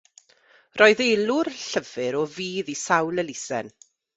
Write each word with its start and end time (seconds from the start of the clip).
Roedd 0.81 1.03
elw'r 1.05 1.51
llyfr 1.65 2.19
o 2.23 2.27
fudd 2.35 2.73
i 2.77 2.79
sawl 2.87 3.25
elusen. 3.27 3.75